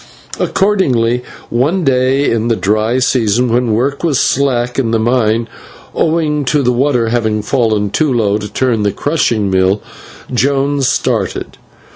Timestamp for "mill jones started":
9.51-11.59